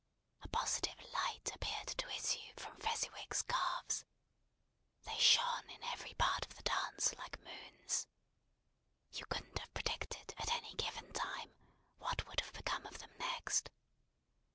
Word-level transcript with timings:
A 0.41 0.47
positive 0.47 0.99
light 1.13 1.51
appeared 1.53 1.85
to 1.89 2.09
issue 2.15 2.51
from 2.57 2.75
Fezziwig's 2.79 3.43
calves. 3.43 4.03
They 5.03 5.19
shone 5.19 5.69
in 5.69 5.83
every 5.83 6.15
part 6.15 6.43
of 6.43 6.55
the 6.55 6.63
dance 6.63 7.13
like 7.19 7.39
moons. 7.41 8.07
You 9.11 9.27
couldn't 9.27 9.59
have 9.59 9.71
predicted, 9.75 10.33
at 10.39 10.51
any 10.55 10.73
given 10.73 11.13
time, 11.13 11.51
what 11.99 12.25
would 12.27 12.39
have 12.39 12.53
become 12.53 12.87
of 12.87 12.97
them 12.97 13.11
next. 13.19 13.69